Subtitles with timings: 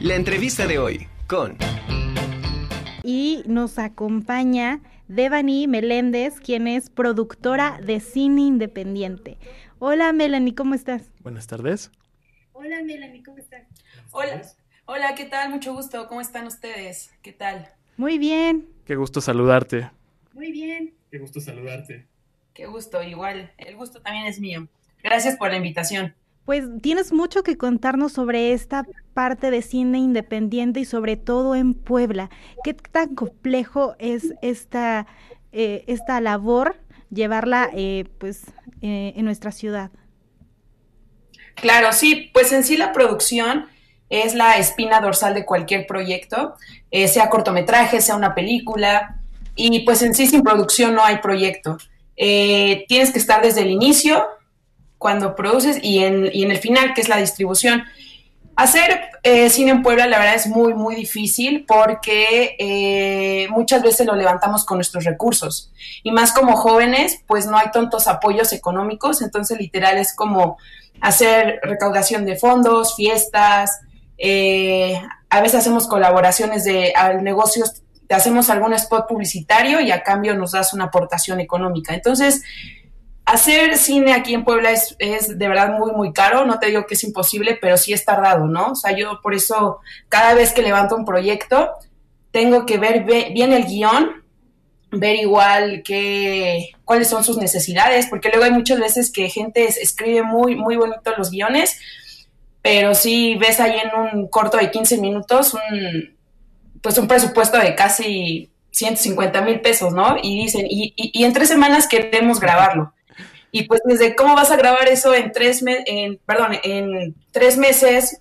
[0.00, 1.58] La entrevista de hoy con...
[3.02, 9.36] Y nos acompaña Devani Meléndez, quien es productora de cine independiente.
[9.78, 11.02] Hola Melanie, ¿cómo estás?
[11.20, 11.90] Buenas tardes.
[12.54, 13.66] Hola Melanie, ¿cómo estás?
[14.10, 14.40] Hola,
[14.86, 15.50] hola, ¿qué tal?
[15.50, 16.08] Mucho gusto.
[16.08, 17.10] ¿Cómo están ustedes?
[17.20, 17.68] ¿Qué tal?
[17.98, 18.70] Muy bien.
[18.86, 19.90] Qué gusto saludarte.
[20.32, 20.94] Muy bien.
[21.10, 22.06] Qué gusto saludarte.
[22.54, 23.52] Qué gusto, igual.
[23.58, 24.66] El gusto también es mío.
[25.02, 26.14] Gracias por la invitación.
[26.44, 28.84] Pues tienes mucho que contarnos sobre esta
[29.14, 32.30] parte de cine independiente y sobre todo en Puebla.
[32.64, 35.06] ¿Qué tan complejo es esta,
[35.52, 36.76] eh, esta labor
[37.10, 38.44] llevarla eh, pues
[38.82, 39.90] eh, en nuestra ciudad?
[41.56, 43.66] Claro, sí, pues en sí la producción
[44.08, 46.54] es la espina dorsal de cualquier proyecto,
[46.90, 49.20] sea cortometraje, sea una película,
[49.54, 51.76] y pues en sí sin producción no hay proyecto.
[52.16, 54.26] tienes que estar desde el inicio,
[55.00, 57.84] cuando produces y en, y en el final, que es la distribución.
[58.54, 64.06] Hacer eh, cine en Puebla, la verdad, es muy, muy difícil porque eh, muchas veces
[64.06, 65.72] lo levantamos con nuestros recursos.
[66.02, 70.58] Y más como jóvenes, pues no hay tantos apoyos económicos, entonces literal es como
[71.00, 73.80] hacer recaudación de fondos, fiestas,
[74.18, 80.52] eh, a veces hacemos colaboraciones de negocios, hacemos algún spot publicitario y a cambio nos
[80.52, 81.94] das una aportación económica.
[81.94, 82.42] Entonces,
[83.32, 86.44] hacer cine aquí en Puebla es, de verdad muy, muy caro.
[86.44, 88.72] No te digo que es imposible, pero sí es tardado, ¿no?
[88.72, 89.78] O sea, yo por eso
[90.08, 91.70] cada vez que levanto un proyecto,
[92.32, 94.24] tengo que ver bien el guion,
[94.90, 100.22] ver igual que, cuáles son sus necesidades, porque luego hay muchas veces que gente escribe
[100.22, 101.78] muy, muy bonito los guiones,
[102.62, 106.16] pero si ves ahí en un corto de 15 minutos un,
[106.82, 110.16] pues un presupuesto de casi 150 mil pesos, ¿no?
[110.20, 112.92] Y dicen, y, y en tres semanas queremos grabarlo.
[113.50, 118.20] Y pues desde cómo vas a grabar eso en tres, en, perdón, en tres meses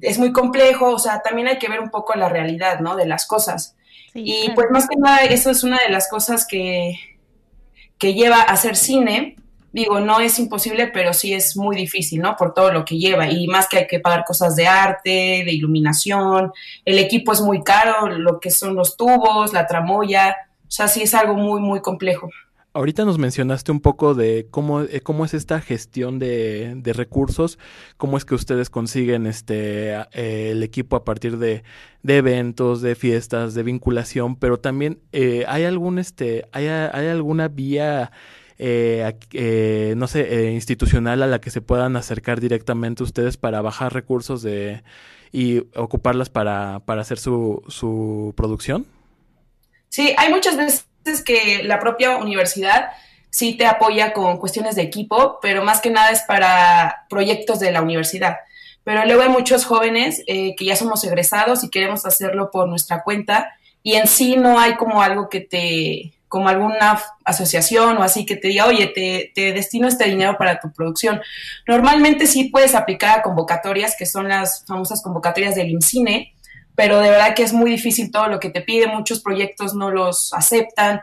[0.00, 2.96] es muy complejo, o sea, también hay que ver un poco la realidad, ¿no?
[2.96, 3.76] De las cosas.
[4.14, 6.98] y pues más que nada, eso es una de las cosas que,
[7.98, 9.36] que lleva a hacer cine.
[9.72, 12.36] Digo, no es imposible, pero sí es muy difícil, ¿no?
[12.36, 13.30] Por todo lo que lleva.
[13.30, 16.52] Y más que hay que pagar cosas de arte, de iluminación,
[16.84, 20.36] el equipo es muy caro, lo que son los tubos, la tramoya,
[20.66, 22.30] o sea, sí es algo muy, muy complejo.
[22.72, 27.58] Ahorita nos mencionaste un poco de cómo, eh, cómo es esta gestión de, de, recursos,
[27.96, 31.64] cómo es que ustedes consiguen este eh, el equipo a partir de,
[32.04, 37.48] de, eventos, de fiestas, de vinculación, pero también eh, hay algún este, hay, hay alguna
[37.48, 38.12] vía
[38.58, 44.84] no sé, institucional a la que se puedan acercar directamente ustedes para bajar recursos de
[45.32, 48.86] y ocuparlas para, para hacer su, su producción.
[49.88, 52.90] Sí, hay muchas veces es que la propia universidad
[53.30, 57.72] sí te apoya con cuestiones de equipo, pero más que nada es para proyectos de
[57.72, 58.36] la universidad.
[58.84, 63.02] Pero luego hay muchos jóvenes eh, que ya somos egresados y queremos hacerlo por nuestra
[63.02, 68.26] cuenta y en sí no hay como algo que te, como alguna asociación o así
[68.26, 71.20] que te diga, oye, te, te destino este dinero para tu producción.
[71.66, 76.34] Normalmente sí puedes aplicar a convocatorias, que son las famosas convocatorias del INCINE,
[76.80, 79.90] pero de verdad que es muy difícil todo lo que te pide, muchos proyectos no
[79.90, 81.02] los aceptan.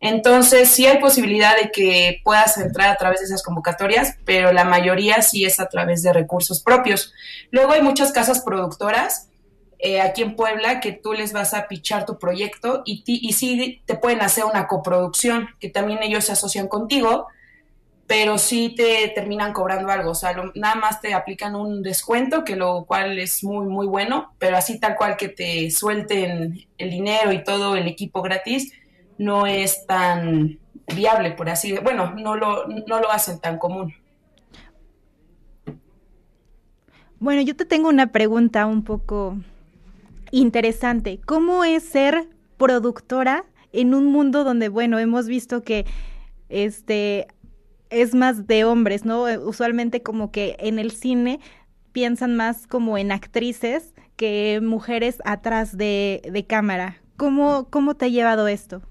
[0.00, 4.64] Entonces, sí hay posibilidad de que puedas entrar a través de esas convocatorias, pero la
[4.64, 7.12] mayoría sí es a través de recursos propios.
[7.50, 9.28] Luego hay muchas casas productoras
[9.78, 13.82] eh, aquí en Puebla que tú les vas a pichar tu proyecto y, y sí
[13.84, 17.26] te pueden hacer una coproducción, que también ellos se asocian contigo
[18.10, 22.56] pero sí te terminan cobrando algo, o sea, nada más te aplican un descuento, que
[22.56, 27.30] lo cual es muy, muy bueno, pero así tal cual que te suelten el dinero
[27.30, 28.72] y todo el equipo gratis,
[29.16, 30.58] no es tan
[30.92, 33.94] viable, por así bueno, no lo, no lo hacen tan común.
[37.20, 39.36] Bueno, yo te tengo una pregunta un poco
[40.32, 41.20] interesante.
[41.24, 42.26] ¿Cómo es ser
[42.56, 45.86] productora en un mundo donde, bueno, hemos visto que
[46.48, 47.28] este
[47.90, 49.28] es más de hombres, ¿no?
[49.28, 51.40] Eh, usualmente como que en el cine
[51.92, 57.00] piensan más como en actrices que mujeres atrás de, de cámara.
[57.16, 58.82] ¿Cómo, ¿Cómo te ha llevado esto?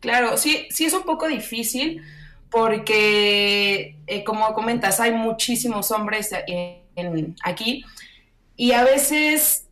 [0.00, 2.02] Claro, sí, sí es un poco difícil
[2.50, 7.84] porque, eh, como comentas, hay muchísimos hombres en, aquí
[8.56, 9.66] y a veces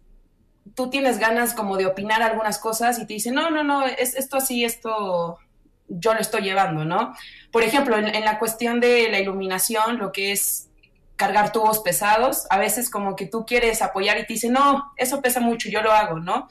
[0.74, 4.14] tú tienes ganas como de opinar algunas cosas y te dicen, no, no, no, es
[4.14, 5.38] esto así, esto
[5.88, 7.14] yo lo estoy llevando, ¿no?
[7.50, 10.68] Por ejemplo, en, la cuestión de la iluminación, lo que es
[11.16, 15.22] cargar tubos pesados, a veces como que tú quieres apoyar y te dicen, no, eso
[15.22, 16.48] pesa mucho, yo lo hago, ¿no?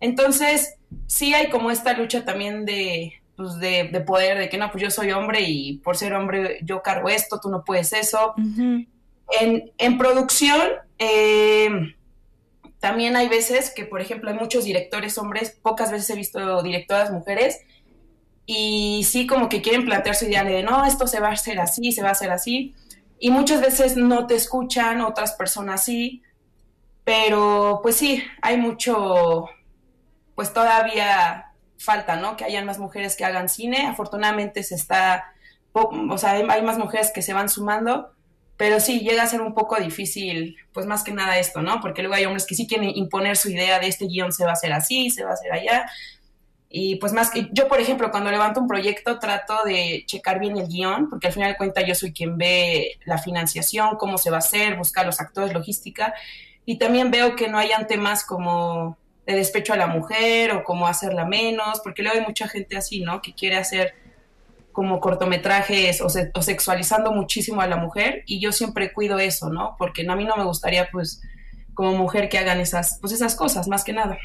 [0.00, 4.82] Entonces, sí hay como esta lucha también de, pues de, poder, de que no, pues
[4.82, 8.34] yo soy hombre y por ser hombre yo cargo esto, tú no puedes eso.
[8.38, 10.60] en, en, producción,
[10.98, 11.68] eh,
[12.78, 17.10] también hay veces que, por ejemplo, hay muchos directores hombres, pocas veces he visto directoras
[17.10, 17.60] mujeres,
[18.46, 21.58] y sí como que quieren plantear su idea de, no, esto se va a hacer
[21.58, 22.74] así, se va a hacer así,
[23.18, 26.22] y muchas veces no te escuchan, otras personas sí,
[27.04, 29.48] pero pues sí, hay mucho,
[30.34, 32.36] pues todavía falta, ¿no?
[32.36, 35.32] Que hayan más mujeres que hagan cine, afortunadamente se está,
[35.72, 38.12] o sea, hay más mujeres que se van sumando,
[38.56, 41.80] pero sí, llega a ser un poco difícil, pues más que nada esto, ¿no?
[41.80, 44.50] Porque luego hay hombres que sí quieren imponer su idea de este guion se va
[44.50, 45.86] a hacer así, se va a hacer allá.
[46.68, 50.58] Y pues más que yo, por ejemplo, cuando levanto un proyecto trato de checar bien
[50.58, 54.30] el guion, porque al final de cuentas yo soy quien ve la financiación, cómo se
[54.30, 56.12] va a hacer, buscar los actores, logística.
[56.64, 60.86] Y también veo que no hayan temas como de despecho a la mujer o como
[60.86, 63.22] hacerla menos, porque luego hay mucha gente así, ¿no?
[63.22, 63.94] Que quiere hacer
[64.72, 69.74] como cortometrajes o, o, sexualizando muchísimo a la mujer y yo siempre cuido eso, ¿no?
[69.78, 71.22] Porque a mí no me gustaría pues
[71.74, 74.18] como mujer que hagan esas pues esas cosas más que nada.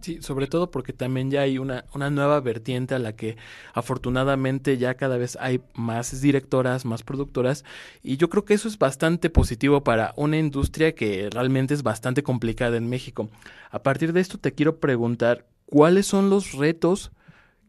[0.00, 3.36] Sí, sobre todo porque también ya hay una, una nueva vertiente a la que
[3.74, 7.64] afortunadamente ya cada vez hay más directoras, más productoras,
[8.02, 12.22] y yo creo que eso es bastante positivo para una industria que realmente es bastante
[12.22, 13.28] complicada en México.
[13.70, 17.12] A partir de esto te quiero preguntar, ¿cuáles son los retos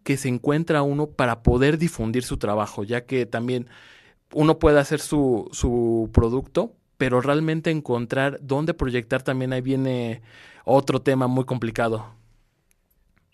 [0.03, 3.67] que se encuentra uno para poder difundir su trabajo, ya que también
[4.33, 10.21] uno puede hacer su, su producto, pero realmente encontrar dónde proyectar también ahí viene
[10.65, 12.20] otro tema muy complicado.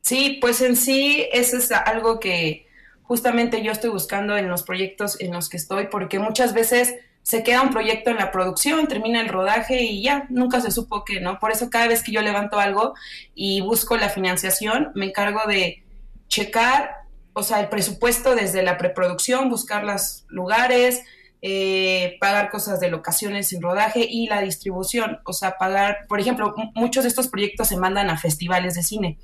[0.02, 2.68] Sí, pues en sí eso es algo que
[3.04, 7.44] justamente yo estoy buscando en los proyectos en los que estoy, porque muchas veces se
[7.44, 11.20] queda un proyecto en la producción, termina el rodaje y ya, nunca se supo que,
[11.20, 11.40] ¿no?
[11.40, 12.94] Por eso cada vez que yo levanto algo
[13.36, 15.84] y busco la financiación, me encargo de
[16.30, 17.02] checar,
[17.34, 21.04] o sea, el presupuesto desde la preproducción, buscar los lugares,
[21.42, 26.54] eh, pagar cosas de locaciones sin rodaje y la distribución, o sea, pagar, por ejemplo,
[26.74, 29.18] muchos de estos proyectos se mandan a festivales de cine,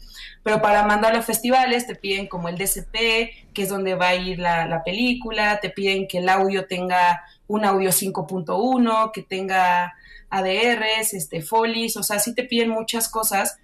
[0.43, 4.15] pero para mandar a festivales te piden como el DCP, que es donde va a
[4.15, 9.93] ir la, la película, te piden que el audio tenga un audio 5.1, que tenga
[10.29, 13.57] ADRs, este, folies, o sea, sí te piden muchas cosas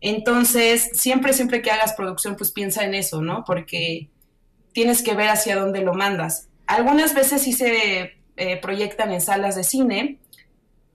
[0.00, 3.44] entonces, siempre, siempre que hagas producción, pues piensa en eso, ¿no?
[3.44, 4.08] Porque
[4.72, 6.48] tienes que ver hacia dónde lo mandas.
[6.66, 10.18] Algunas veces sí se eh, proyectan en salas de cine,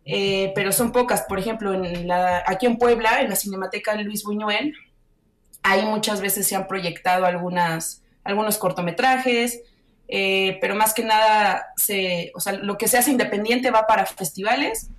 [0.05, 1.23] eh, pero son pocas.
[1.23, 4.73] Por ejemplo, en la, aquí en Puebla, en la Cinemateca Luis Buñuel,
[5.63, 9.61] ahí muchas veces se han proyectado algunas, algunos cortometrajes,
[10.07, 14.05] eh, pero más que nada, se, o sea, lo que se hace independiente va para
[14.05, 14.89] festivales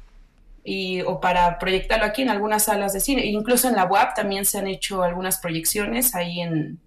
[0.64, 3.26] y, o para proyectarlo aquí en algunas salas de cine.
[3.26, 6.78] incluso en la UAP también se han hecho algunas proyecciones ahí en,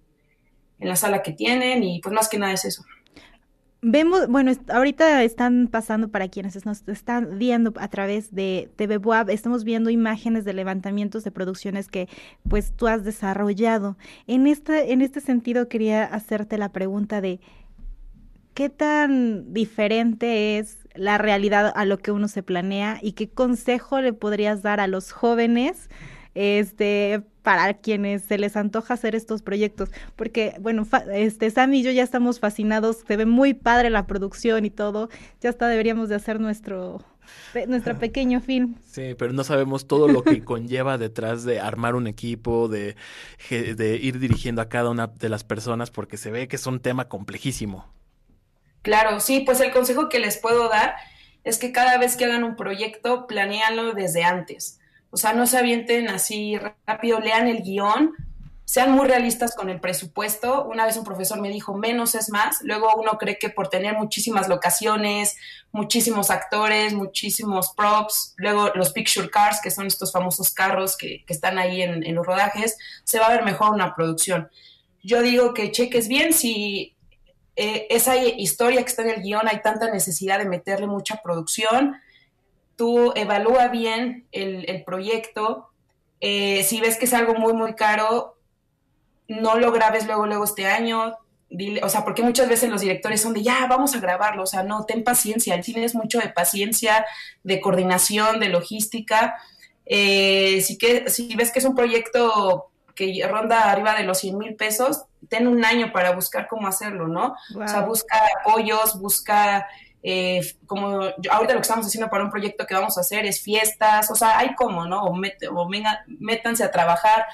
[0.80, 2.84] en la sala que tienen y pues más que nada es eso.
[3.82, 9.28] Vemos, bueno, ahorita están pasando para quienes nos están viendo a través de TV WAP,
[9.28, 12.08] estamos viendo imágenes de levantamientos de producciones que
[12.48, 13.96] pues tú has desarrollado.
[14.26, 17.38] En este, en este sentido quería hacerte la pregunta de
[18.54, 24.00] ¿qué tan diferente es la realidad a lo que uno se planea y qué consejo
[24.00, 25.90] le podrías dar a los jóvenes
[26.36, 31.90] este para quienes se les antoja hacer estos proyectos porque bueno este Sam y yo
[31.90, 35.08] ya estamos fascinados se ve muy padre la producción y todo
[35.40, 37.04] ya hasta deberíamos de hacer nuestro
[37.66, 38.76] nuestro pequeño film.
[38.88, 42.96] Sí, pero no sabemos todo lo que conlleva detrás de armar un equipo, de,
[43.50, 46.80] de ir dirigiendo a cada una de las personas, porque se ve que es un
[46.80, 47.86] tema complejísimo.
[48.82, 50.94] Claro, sí, pues el consejo que les puedo dar
[51.44, 54.80] es que cada vez que hagan un proyecto, planeanlo desde antes.
[55.10, 58.14] O sea, no se avienten así rápido, lean el guion,
[58.64, 60.64] sean muy realistas con el presupuesto.
[60.64, 62.58] Una vez un profesor me dijo, menos es más.
[62.62, 65.36] Luego uno cree que por tener muchísimas locaciones,
[65.72, 71.58] muchísimos actores, muchísimos props, luego los picture cars, que son estos famosos carros que, están
[71.58, 74.50] ahí en, en los rodajes, se va a ver mejor una producción.
[75.02, 76.96] Yo digo que cheques bien si
[77.56, 81.96] eh, esa historia que está en el guion, hay tanta necesidad de meterle mucha producción.
[82.76, 85.70] Tú evalúa bien el, proyecto.
[86.20, 88.36] Eh, si ves que es algo muy, muy caro,
[89.28, 91.16] no lo grabes luego, luego este año.
[91.48, 94.42] Dile, o sea, porque muchas veces los directores son de ya, vamos a grabarlo.
[94.42, 95.54] O sea, no, ten paciencia.
[95.54, 97.06] El cine es mucho de paciencia,
[97.42, 99.36] de coordinación, de logística.
[99.86, 104.38] Eh, si, que, si ves que es un proyecto que ronda arriba de los 100
[104.38, 107.36] mil pesos, ten un año para buscar cómo hacerlo, ¿no?
[107.54, 109.68] O sea, busca apoyos, busca,
[110.08, 113.42] eh, como ahorita lo que estamos haciendo para un proyecto que vamos a hacer es
[113.42, 115.02] fiestas, o sea, hay como, ¿no?
[115.02, 115.68] O, o
[116.20, 117.24] métanse a trabajar,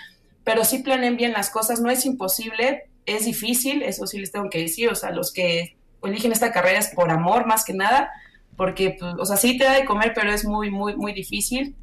[0.43, 4.49] pero sí planeen bien las cosas, no es imposible, es difícil, eso sí les tengo
[4.49, 8.11] que decir, o sea, los que eligen esta carrera es por amor más que nada,
[8.57, 11.77] porque, pues, o sea, sí te da de comer, pero es muy, muy, muy difícil.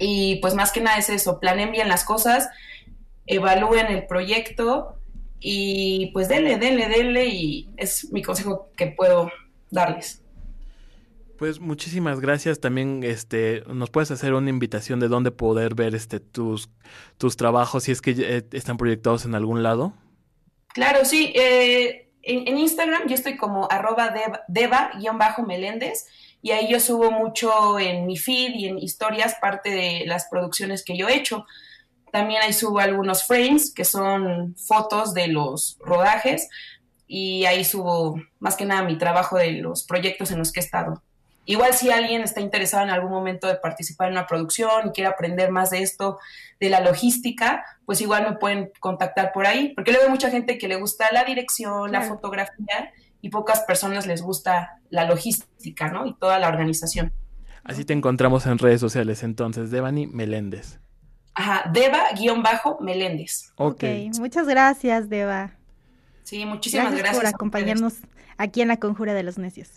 [0.00, 2.48] Y pues más que nada es eso, planeen bien las cosas,
[3.26, 4.96] evalúen el proyecto
[5.38, 9.30] y pues denle, denle, denle y es mi consejo que puedo
[9.70, 10.22] darles.
[11.38, 12.58] Pues muchísimas gracias.
[12.60, 16.68] También este nos puedes hacer una invitación de dónde poder ver este tus
[17.16, 19.94] tus trabajos si es que eh, están proyectados en algún lado.
[20.74, 21.32] Claro, sí.
[21.36, 24.12] Eh, en, en, Instagram yo estoy como arroba
[24.48, 26.06] deva-meléndez
[26.42, 30.84] y ahí yo subo mucho en mi feed y en historias parte de las producciones
[30.84, 31.46] que yo he hecho.
[32.10, 36.48] También ahí subo algunos frames que son fotos de los rodajes
[37.08, 40.62] y ahí subo más que nada mi trabajo de los proyectos en los que he
[40.62, 41.02] estado.
[41.46, 45.08] Igual si alguien está interesado en algún momento de participar en una producción y quiere
[45.08, 46.18] aprender más de esto,
[46.60, 50.58] de la logística, pues igual me pueden contactar por ahí, porque luego hay mucha gente
[50.58, 56.06] que le gusta la dirección, la fotografía y pocas personas les gusta la logística, ¿no?
[56.06, 57.14] Y toda la organización.
[57.64, 60.80] Así te encontramos en redes sociales entonces, Devani Meléndez.
[61.34, 63.52] Ajá, Deva-Meléndez.
[63.56, 64.08] Okay.
[64.08, 65.57] ok, muchas gracias, Deva.
[66.28, 67.02] Sí, muchísimas gracias.
[67.02, 67.94] gracias por acompañarnos
[68.36, 69.70] aquí en la Conjura de los Necios.